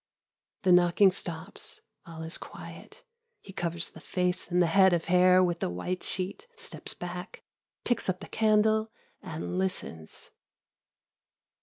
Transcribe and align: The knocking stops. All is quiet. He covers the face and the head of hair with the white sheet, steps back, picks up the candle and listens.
The 0.63 0.71
knocking 0.71 1.11
stops. 1.11 1.81
All 2.07 2.23
is 2.23 2.39
quiet. 2.39 3.03
He 3.39 3.53
covers 3.53 3.89
the 3.91 3.99
face 3.99 4.49
and 4.49 4.59
the 4.59 4.65
head 4.65 4.93
of 4.93 5.05
hair 5.05 5.43
with 5.43 5.59
the 5.59 5.69
white 5.69 6.01
sheet, 6.01 6.47
steps 6.57 6.95
back, 6.95 7.43
picks 7.83 8.09
up 8.09 8.19
the 8.19 8.27
candle 8.27 8.91
and 9.21 9.59
listens. 9.59 10.31